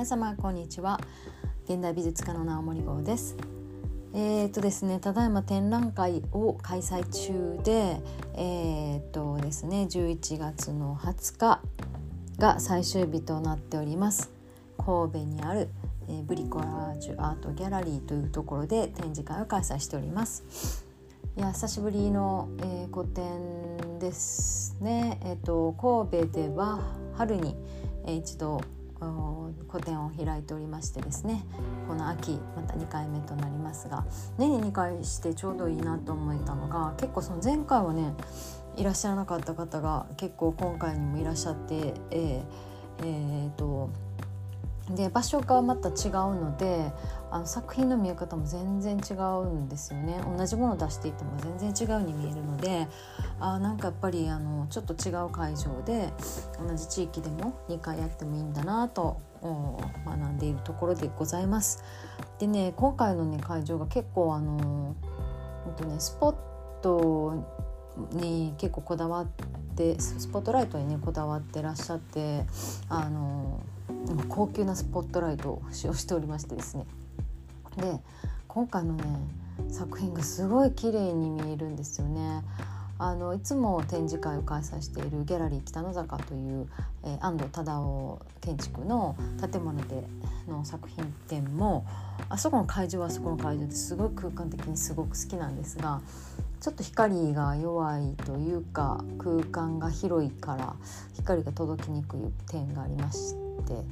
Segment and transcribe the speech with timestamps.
[0.00, 0.98] 皆様こんにちは。
[1.66, 3.36] 現代美術家の直森号です。
[4.14, 8.00] えーとですね、ただいま展覧会を開催中で、
[8.32, 11.60] えーとですね、11月の20日
[12.38, 14.32] が最終日となっております。
[14.78, 15.68] 神戸にある、
[16.08, 20.86] えー、ブリコラージュアートギャラリーというところで展示会を開催しております。
[21.36, 25.20] いや久しぶりの、えー、個展ですね。
[25.26, 26.80] えっ、と神戸では
[27.18, 27.54] 春に、
[28.06, 28.62] えー、一度
[29.00, 31.44] 個展を開いておりましてですね
[31.88, 34.04] この秋また2回目となりますが
[34.38, 38.14] 年に2回してちょうどいいなと思えたのが結構その前回はね
[38.76, 42.42] いらっしゃらなかった方が結構今回にもいらっしゃって、えー
[43.02, 43.90] えーと
[44.88, 45.94] で場所がまた違う
[46.34, 46.92] ので
[47.30, 52.88] あの作品の見え方も全然違うんですよね同じものを出していても全然違うに見えるので
[53.38, 56.12] あなんかやっぱりあのちょっと違う会場で
[56.58, 61.82] 同じ地域でも2回やってもいいんだなと学んでいるところでございます。
[62.38, 64.94] でね今回のね会場が結構あの、
[65.66, 66.34] えっとね、スポッ
[66.82, 67.34] ト
[68.12, 69.26] に結構こだわっ
[69.76, 72.44] てスポットライトにねこだわってらっしゃって
[72.88, 73.60] あの
[74.28, 76.86] 高級なスポットライトを使用しておりましてですね
[77.76, 78.00] で
[78.48, 79.04] 今回のね
[79.68, 82.42] 作品がすごい綺麗に見えるんですよね。
[83.02, 86.68] あのいつも展示会を開催しているギャラリー北野坂という、
[87.02, 90.06] えー、安藤忠雄建築の建物で
[90.46, 91.86] の作品展も
[92.28, 96.02] あそこの会場はあそこの会場ですごい空間的にすごく好きなんですが
[96.60, 100.74] ちょっと光が弱いというか空間が広いから
[101.14, 102.20] 光が届きにくい
[102.50, 103.82] 点がありまして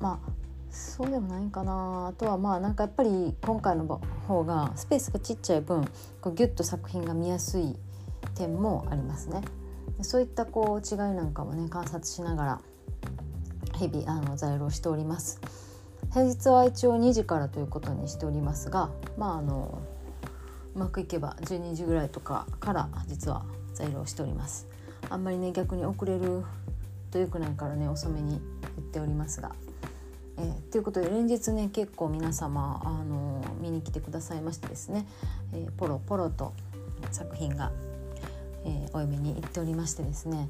[0.00, 0.30] まあ
[0.70, 5.84] そうでもないかなあとはまあなんかやっぱり今回の方がスペースがちっちゃい分
[6.20, 7.76] こうギュッと作品が見やすい
[8.34, 9.42] 点もありますね。
[10.02, 12.60] そういったこう違いなんかもね観察しながら
[13.76, 15.40] 日々あの在労しております。
[16.14, 19.82] 平日は一応2時からということにしておりますがまああの
[20.74, 24.68] うまくいけば12時ぐらいとかから実は在労しております
[25.10, 26.44] あんまりね逆に遅れる
[27.10, 28.40] とよくないからね遅めに
[28.76, 29.52] 言っておりますが。
[30.36, 35.06] えー、ということで連日ね結構皆様、あの、見に来てくださいましてですね、
[35.52, 36.52] えー、ポロポロと
[37.12, 37.70] 作品が、
[38.64, 40.48] えー、お嫁に行っておりましてですね。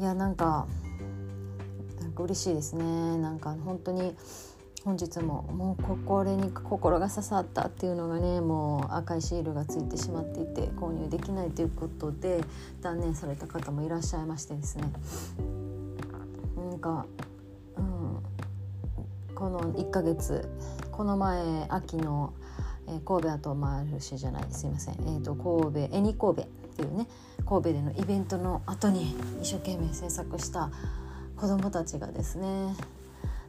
[0.00, 0.66] いやなんか
[2.00, 3.18] なんか嬉しいですね。
[3.18, 4.16] なんか本当に
[4.84, 12.42] 本日ももうこれに心が刺さったっていうのがねもう赤いシールがついてしまっていて購入できないということで
[12.80, 14.90] 断念された方もいらっしゃいましてですね。
[16.68, 17.06] なんか、
[17.76, 20.48] うん、この1ヶ月
[20.92, 22.34] この前秋の、
[22.86, 27.06] えー、神戸アトマルシェじゃないすいません、えーと、神戸エニ神戸っていうね
[27.46, 30.70] 神戸でのイベントの後に一生懸命制作した
[31.36, 32.74] 子どもたちがですね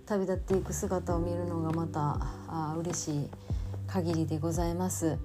[0.05, 2.17] 旅立っていく姿を見るのがまた
[2.47, 3.29] あ嬉しい
[3.87, 5.07] 限りでございます。
[5.07, 5.17] は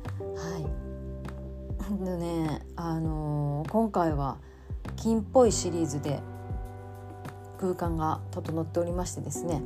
[2.01, 4.39] い、でね、あのー、今回は
[4.97, 6.21] 金っぽいシリーズで
[7.59, 9.63] 空間が整っておりましてですね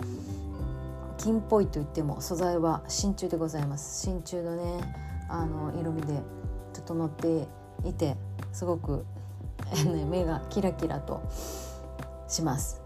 [1.18, 4.06] 金っぽいといっても素材は真鍮でございます。
[4.06, 4.94] 真鍮のね
[5.28, 6.14] あの色味で
[6.72, 7.46] 整って
[7.86, 8.16] いて
[8.52, 9.04] すごく、
[10.08, 11.20] 目がキラキラと
[12.26, 12.80] します。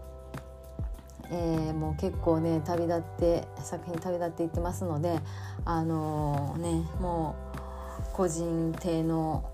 [1.31, 5.21] えー、もう結構ね旅立って作品旅立っていってますので
[5.63, 7.35] あのー、ねも
[8.03, 9.49] う個人邸の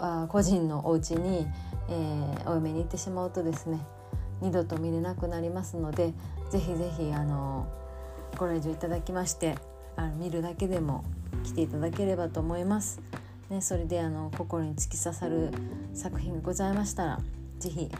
[0.00, 1.46] あ個人のお家に、
[1.88, 3.78] えー、お嫁に行ってしまうとですね
[4.44, 6.12] 二度と見れなくなりますので
[6.50, 7.66] ぜひぜひあの
[8.36, 9.56] ご来場いただきまして
[9.96, 11.02] あの見るだけでも
[11.44, 13.00] 来ていただければと思います。
[13.50, 15.50] ね、それであの心に突き刺さる
[15.92, 17.20] 作品がございましたら
[17.58, 17.90] 是非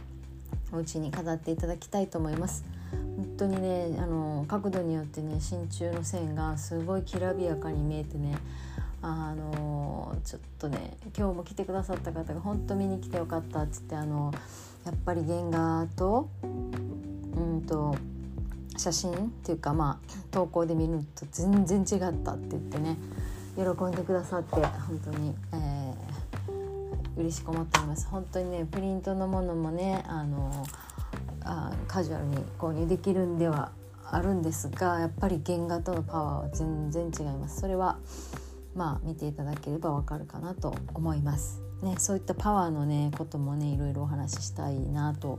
[0.73, 2.65] お家に飾っていただきたいと思います。
[3.17, 8.37] 本当にねあの角度によってね真鍮の線がすごいきらびやかに見えてね
[9.03, 9.53] あの
[10.25, 14.33] ちょっとね今日も来てくださった方が本当見に来てよかったっつってあの
[14.87, 16.47] やっぱり原画とう
[17.41, 17.95] んと
[18.77, 22.97] 写真っていうかまあ投稿で見ると全然違ったって言ってね
[23.57, 28.09] 喜んでくださって本当に、えー、嬉しく思っております。
[28.09, 30.67] 本当にねプリントのものもねあの
[31.45, 33.73] あカジュアルに購入できるんでは
[34.11, 37.61] あるんですがやっぱり原画とのパワーは全然違います。
[37.61, 37.99] それは
[38.75, 41.61] まあ見ていただければわかるかなと思います。
[41.83, 45.39] ねそういったパワーのねこともねいろいろお話ししたいなと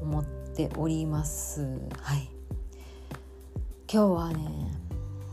[0.00, 1.62] 思っております。
[2.00, 2.28] はい。
[3.92, 4.74] 今日はね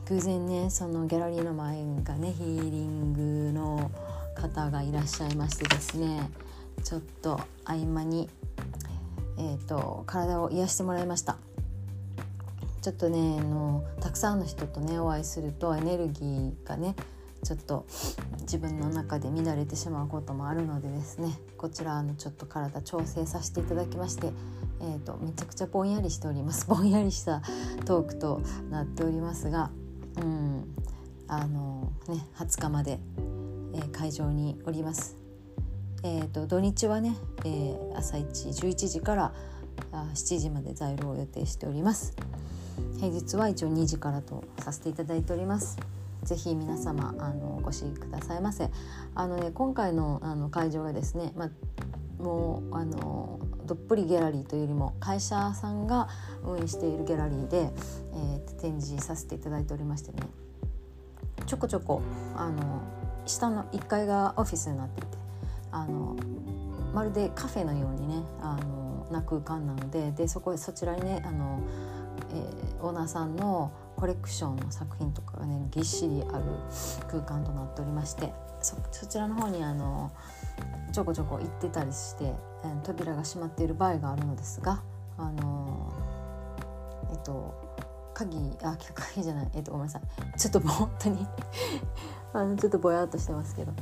[0.07, 3.91] 偶然ねそのギャラリーの前がねヒーリングの
[4.35, 6.29] 方がいらっしゃいましてですね
[6.83, 8.29] ちょっと合間に
[9.39, 11.37] えーと、体を癒してもらいました。
[12.81, 16.95] ちちょっとねあのたくさんの人とねお会いするとエネルギーがね
[17.43, 17.85] ちょっと
[18.41, 24.31] 自分の中で乱れてしまうこともあるのでですねこちらあのちょっと体調整させていただきまして、
[24.81, 26.67] えーと、めちゃくちゃぼんやりしております。
[26.69, 27.41] ぼんやりした
[27.85, 29.71] トークとなっておりますが
[30.17, 30.75] うん
[31.27, 32.99] あのね20日まで、
[33.73, 35.15] えー、会場におります。
[36.01, 39.33] えーと、土日はね、えー、朝一11時から
[39.91, 42.15] 7時まで在庫を予定しております。
[42.97, 45.77] 平日は一応2時からとさせていただいております。
[46.29, 48.69] ぜひ皆様あのお越しくださいませ。
[49.15, 56.07] あのね今回のあの会場がですね、まあ、もうあのどっぷりギャラリーというよりも会社さんが
[56.43, 57.71] 運営しているギャラリーで、
[58.13, 60.19] えー、展示させていただいておりましてね
[61.47, 62.03] ちょこちょこ
[62.35, 62.83] あの
[63.25, 65.17] 下の1階がオフィスになっていて
[65.71, 66.15] あの
[66.93, 71.63] まるでカフェのようにねあのな空間なのででそこそちらにねあの、
[72.31, 76.45] えー、オーナーさんのコレクションの作品とかがねぎっしりある
[77.09, 78.31] 空間となっておりまして
[78.61, 80.09] そちらの方にあの
[80.93, 82.33] ちょこちょこ行ってたりして、
[82.83, 84.81] 扉が閉まっている場合があるのですが
[85.17, 85.93] あの
[87.11, 87.53] えっと
[88.13, 90.39] 鍵あ鍵じゃないえっとごめんなさい。
[90.39, 91.27] ちょっと本当に
[92.33, 93.73] あのちょっとぼやっとしてますけど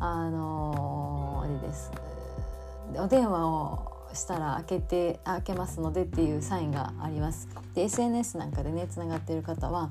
[0.00, 1.90] あのあれです。
[2.96, 7.48] お電話をしたら開けて開けますのでっていうサインがあります。
[7.74, 9.90] で SNS なんかでねつながっている方は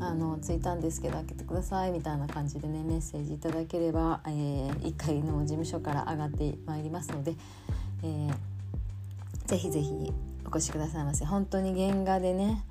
[0.00, 7.34] あのツイッターんですけど開けてくださいみたいな感じでねメッセージいただければ、えー、1階の事務所から上がってまいりますので、
[8.02, 8.34] えー、
[9.46, 10.12] ぜひぜひ
[10.44, 11.24] お越しくださいませ。
[11.24, 12.64] 本当に原画でね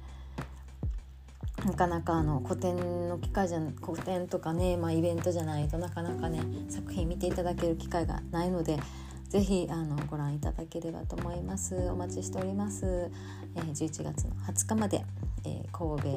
[1.66, 8.80] なかなかあの古典の機会じゃ古典とかね、まあ、イベントじゃないとなかなかね作品見ていただける機会がないので
[9.30, 11.76] ぜひあのご覧いただければと思います。
[11.90, 13.12] お待ちしております、
[13.56, 15.06] えー、11月の20日まで、
[15.46, 16.08] えー、神戸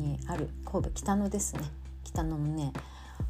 [0.00, 1.62] にある神戸北野ですね。
[2.04, 2.72] 北野のね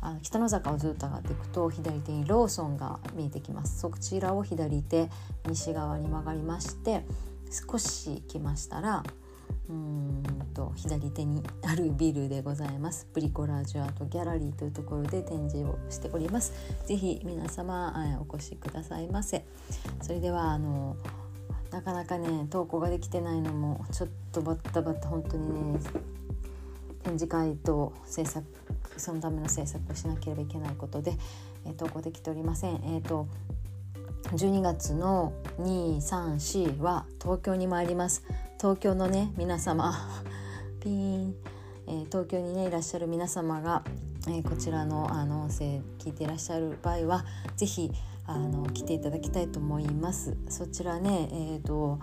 [0.03, 3.81] あの北の坂をずっと上がっていくと左手にローソンが見えてきます。
[3.81, 5.09] そちらを左手
[5.49, 7.03] 西側に曲がりまして
[7.51, 9.03] 少し来ましたら
[9.69, 10.23] うん
[10.55, 13.07] と左手にあるビルでございます。
[13.13, 16.53] ブリコラージュアートギャラリーというところで展示をしております。
[16.87, 17.95] ぜひ皆様
[18.27, 19.45] お越しくださいませ。
[20.01, 20.97] それではあの
[21.71, 25.81] なかなかね投稿ができてないのもちょっとバッタバタ本当にね
[27.03, 28.47] 展示会と制作
[28.97, 31.13] そのための制作をしなければいけないことで、
[31.67, 32.77] え投稿できておりません。
[32.77, 33.27] えーと
[34.33, 38.25] 12月の234は東京に参ります。
[38.59, 39.93] 東京のね皆様。
[40.81, 41.35] ピーン、
[41.87, 43.83] えー、東京にねいらっしゃる皆様が、
[44.29, 47.25] えー、こちらのあの音声聞いていらっしゃる場合は
[47.57, 47.93] 是非
[48.25, 50.37] あの来ていただきたいと思います。
[50.49, 51.99] そちらねえーと、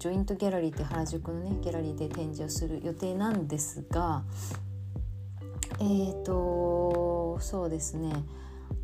[0.00, 4.24] ジョイントギャラリーって原宿のねギャラリーで展示をする予定なんですが
[5.78, 8.12] えーとそうですね。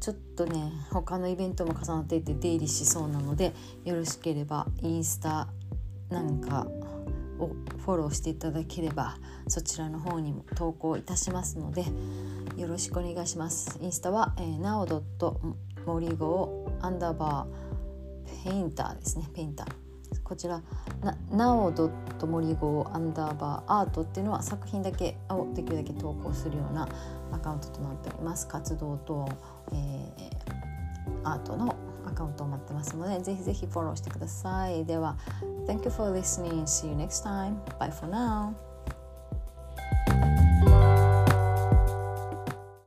[0.01, 3.53] ちょっとね他のイベントも重なっていて出入りしそうなので
[3.85, 5.49] よろしければインスタ
[6.09, 6.67] なんか
[7.39, 11.85] をフォローしていただければそちらの方にも投稿いたしますので
[12.57, 13.79] よろしくお願いします。
[13.81, 14.87] インスタは、えー、なお
[15.87, 19.29] 森号アンダーバーペインターですね。
[19.35, 19.69] ペインター。
[20.25, 20.63] こちら
[21.31, 26.89] なおドット森号アンダーバーアートっていうのは作品だけをできるだけ投稿するような
[27.33, 28.49] アカウントとなっております。
[28.49, 29.29] 活動と、
[29.73, 31.75] えー、アートの
[32.07, 34.85] アカウントを待ってますのでぜひぜひフォローしてください。
[34.85, 35.17] では
[35.69, 36.67] Thank you for listening.
[36.67, 37.61] See you next time.
[37.79, 38.57] Bye for now